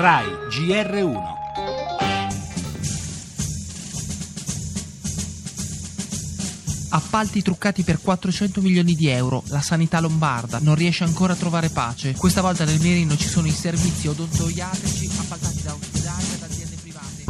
RAI 0.00 0.26
GR1 0.48 1.40
Appalti 6.88 7.42
truccati 7.42 7.82
per 7.82 8.00
400 8.00 8.62
milioni 8.62 8.94
di 8.94 9.08
euro. 9.08 9.42
La 9.48 9.60
sanità 9.60 10.00
lombarda 10.00 10.58
non 10.62 10.74
riesce 10.74 11.04
ancora 11.04 11.34
a 11.34 11.36
trovare 11.36 11.68
pace. 11.68 12.14
Questa 12.16 12.40
volta 12.40 12.64
nel 12.64 12.80
mirino 12.80 13.14
ci 13.14 13.28
sono 13.28 13.46
i 13.46 13.52
servizi 13.52 14.08
odontoiatrici 14.08 15.09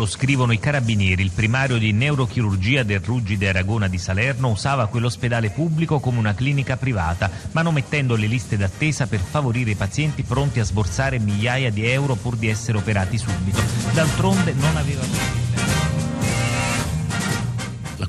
Lo 0.00 0.06
scrivono 0.06 0.52
i 0.52 0.58
carabinieri. 0.58 1.22
Il 1.22 1.30
primario 1.30 1.76
di 1.76 1.92
neurochirurgia 1.92 2.84
del 2.84 3.00
Ruggide 3.00 3.50
Aragona 3.50 3.86
di 3.86 3.98
Salerno 3.98 4.48
usava 4.48 4.86
quell'ospedale 4.86 5.50
pubblico 5.50 6.00
come 6.00 6.18
una 6.18 6.32
clinica 6.32 6.78
privata, 6.78 7.30
manomettendo 7.52 8.16
le 8.16 8.26
liste 8.26 8.56
d'attesa 8.56 9.06
per 9.06 9.20
favorire 9.20 9.72
i 9.72 9.74
pazienti 9.74 10.22
pronti 10.22 10.58
a 10.58 10.64
sborsare 10.64 11.18
migliaia 11.18 11.70
di 11.70 11.86
euro 11.86 12.14
pur 12.14 12.36
di 12.36 12.48
essere 12.48 12.78
operati 12.78 13.18
subito. 13.18 13.60
D'altronde 13.92 14.54
non 14.54 14.74
avevano 14.74 15.39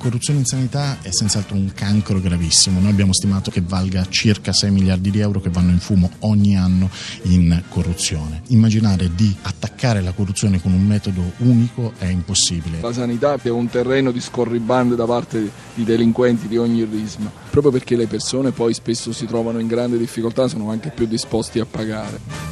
corruzione 0.01 0.39
in 0.39 0.45
sanità 0.45 0.97
è 1.03 1.11
senz'altro 1.11 1.55
un 1.55 1.71
cancro 1.75 2.19
gravissimo. 2.19 2.79
Noi 2.79 2.89
abbiamo 2.89 3.13
stimato 3.13 3.51
che 3.51 3.61
valga 3.61 4.03
circa 4.09 4.51
6 4.51 4.71
miliardi 4.71 5.11
di 5.11 5.19
euro 5.19 5.39
che 5.39 5.51
vanno 5.51 5.69
in 5.69 5.79
fumo 5.79 6.09
ogni 6.21 6.57
anno 6.57 6.89
in 7.23 7.61
corruzione. 7.69 8.41
Immaginare 8.47 9.13
di 9.13 9.35
attaccare 9.43 10.01
la 10.01 10.11
corruzione 10.11 10.59
con 10.59 10.71
un 10.71 10.83
metodo 10.83 11.33
unico 11.37 11.93
è 11.99 12.07
impossibile. 12.07 12.79
La 12.81 12.91
sanità 12.91 13.37
è 13.39 13.49
un 13.49 13.69
terreno 13.69 14.09
di 14.09 14.19
scorribande 14.19 14.95
da 14.95 15.05
parte 15.05 15.51
di 15.75 15.83
delinquenti 15.83 16.47
di 16.47 16.57
ogni 16.57 16.83
risma, 16.83 17.31
proprio 17.51 17.71
perché 17.71 17.95
le 17.95 18.07
persone 18.07 18.49
poi 18.49 18.73
spesso 18.73 19.13
si 19.13 19.27
trovano 19.27 19.59
in 19.59 19.67
grande 19.67 19.99
difficoltà, 19.99 20.47
sono 20.47 20.71
anche 20.71 20.89
più 20.89 21.05
disposti 21.05 21.59
a 21.59 21.65
pagare. 21.65 22.50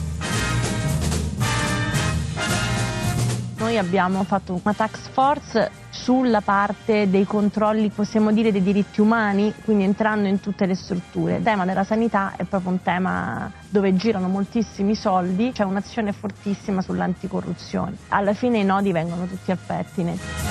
Abbiamo 3.79 4.23
fatto 4.23 4.59
una 4.61 4.73
tax 4.73 5.09
force 5.11 5.71
sulla 5.89 6.41
parte 6.41 7.09
dei 7.09 7.25
controlli, 7.25 7.89
possiamo 7.89 8.31
dire, 8.31 8.51
dei 8.51 8.61
diritti 8.61 9.01
umani, 9.01 9.53
quindi 9.63 9.83
entrando 9.83 10.27
in 10.27 10.39
tutte 10.39 10.65
le 10.65 10.75
strutture. 10.75 11.37
Il 11.37 11.43
tema 11.43 11.65
della 11.65 11.83
sanità 11.83 12.33
è 12.35 12.43
proprio 12.43 12.71
un 12.71 12.81
tema 12.81 13.51
dove 13.67 13.95
girano 13.95 14.27
moltissimi 14.27 14.95
soldi, 14.95 15.51
c'è 15.51 15.63
un'azione 15.63 16.13
fortissima 16.13 16.81
sull'anticorruzione. 16.81 17.97
Alla 18.09 18.33
fine 18.33 18.59
i 18.59 18.63
nodi 18.63 18.91
vengono 18.91 19.25
tutti 19.25 19.51
al 19.51 19.57
pettine. 19.65 20.48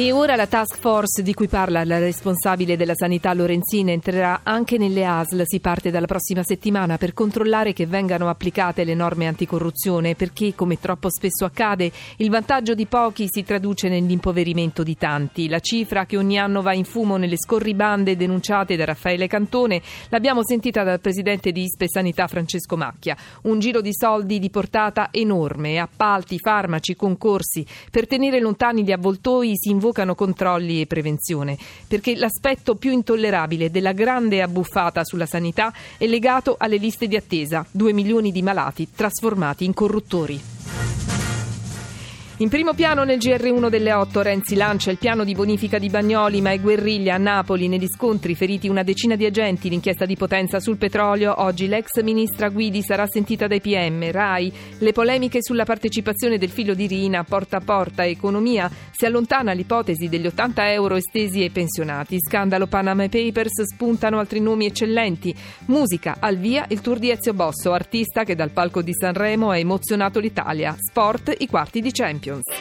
E 0.00 0.12
ora 0.12 0.36
la 0.36 0.46
task 0.46 0.78
force 0.78 1.24
di 1.24 1.34
cui 1.34 1.48
parla 1.48 1.82
la 1.82 1.98
responsabile 1.98 2.76
della 2.76 2.94
sanità 2.94 3.34
Lorenzina 3.34 3.90
entrerà 3.90 4.42
anche 4.44 4.78
nelle 4.78 5.04
ASL. 5.04 5.42
Si 5.44 5.58
parte 5.58 5.90
dalla 5.90 6.06
prossima 6.06 6.44
settimana 6.44 6.96
per 6.98 7.12
controllare 7.12 7.72
che 7.72 7.84
vengano 7.84 8.28
applicate 8.28 8.84
le 8.84 8.94
norme 8.94 9.26
anticorruzione 9.26 10.14
perché, 10.14 10.54
come 10.54 10.78
troppo 10.78 11.10
spesso 11.10 11.44
accade, 11.44 11.90
il 12.18 12.30
vantaggio 12.30 12.74
di 12.74 12.86
pochi 12.86 13.26
si 13.28 13.42
traduce 13.42 13.88
nell'impoverimento 13.88 14.84
di 14.84 14.96
tanti. 14.96 15.48
La 15.48 15.58
cifra 15.58 16.06
che 16.06 16.16
ogni 16.16 16.38
anno 16.38 16.62
va 16.62 16.74
in 16.74 16.84
fumo 16.84 17.16
nelle 17.16 17.36
scorribande 17.36 18.14
denunciate 18.14 18.76
da 18.76 18.84
Raffaele 18.84 19.26
Cantone 19.26 19.82
l'abbiamo 20.10 20.44
sentita 20.44 20.84
dal 20.84 21.00
presidente 21.00 21.50
di 21.50 21.64
Ispe 21.64 21.88
Sanità 21.88 22.28
Francesco 22.28 22.76
Macchia. 22.76 23.16
Un 23.42 23.58
giro 23.58 23.80
di 23.80 23.92
soldi 23.92 24.38
di 24.38 24.48
portata 24.48 25.08
enorme, 25.10 25.80
appalti, 25.80 26.38
farmaci, 26.38 26.94
concorsi. 26.94 27.66
Per 27.90 28.06
tenere 28.06 28.38
lontani 28.38 28.84
gli 28.84 28.92
avvoltoi 28.92 29.54
si 29.56 29.70
invoca 29.70 29.86
invocano 29.88 30.14
controlli 30.14 30.82
e 30.82 30.86
prevenzione, 30.86 31.56
perché 31.86 32.14
l'aspetto 32.14 32.74
più 32.74 32.92
intollerabile 32.92 33.70
della 33.70 33.92
grande 33.92 34.42
abbuffata 34.42 35.02
sulla 35.04 35.26
sanità 35.26 35.72
è 35.96 36.06
legato 36.06 36.56
alle 36.58 36.76
liste 36.76 37.06
di 37.06 37.16
attesa, 37.16 37.64
2 37.70 37.92
milioni 37.92 38.30
di 38.30 38.42
malati 38.42 38.88
trasformati 38.94 39.64
in 39.64 39.72
corruttori. 39.72 40.57
In 42.40 42.50
primo 42.50 42.72
piano 42.72 43.02
nel 43.02 43.18
GR1 43.18 43.68
delle 43.68 43.92
8 43.92 44.22
Renzi 44.22 44.54
lancia 44.54 44.92
il 44.92 44.98
piano 44.98 45.24
di 45.24 45.34
bonifica 45.34 45.80
di 45.80 45.88
Bagnoli, 45.88 46.40
ma 46.40 46.52
è 46.52 46.60
guerriglia 46.60 47.16
a 47.16 47.18
Napoli. 47.18 47.66
Negli 47.66 47.88
scontri 47.88 48.36
feriti 48.36 48.68
una 48.68 48.84
decina 48.84 49.16
di 49.16 49.24
agenti, 49.24 49.68
l'inchiesta 49.68 50.06
di 50.06 50.14
potenza 50.14 50.60
sul 50.60 50.76
petrolio. 50.76 51.42
Oggi 51.42 51.66
l'ex 51.66 52.00
ministra 52.00 52.48
Guidi 52.48 52.80
sarà 52.80 53.08
sentita 53.08 53.48
dai 53.48 53.60
PM. 53.60 54.08
RAI, 54.12 54.52
le 54.78 54.92
polemiche 54.92 55.42
sulla 55.42 55.64
partecipazione 55.64 56.38
del 56.38 56.50
figlio 56.50 56.74
di 56.74 56.86
Rina, 56.86 57.24
porta 57.24 57.56
a 57.56 57.60
porta, 57.60 58.06
economia. 58.06 58.70
Si 58.92 59.04
allontana 59.04 59.50
l'ipotesi 59.50 60.08
degli 60.08 60.26
80 60.26 60.70
euro 60.70 60.94
estesi 60.94 61.42
ai 61.42 61.50
pensionati. 61.50 62.18
Scandalo 62.20 62.68
Panama 62.68 63.08
Papers, 63.08 63.64
spuntano 63.64 64.20
altri 64.20 64.38
nomi 64.38 64.66
eccellenti. 64.66 65.34
Musica, 65.66 66.18
al 66.20 66.36
via 66.36 66.66
il 66.68 66.82
tour 66.82 67.00
di 67.00 67.10
Ezio 67.10 67.34
Bosso, 67.34 67.72
artista 67.72 68.22
che 68.22 68.36
dal 68.36 68.50
palco 68.50 68.80
di 68.80 68.92
Sanremo 68.94 69.50
ha 69.50 69.58
emozionato 69.58 70.20
l'Italia. 70.20 70.76
Sport, 70.78 71.34
i 71.38 71.48
quarti 71.48 71.80
di 71.80 71.90
Champions. 71.90 72.26
Champions. 72.28 72.57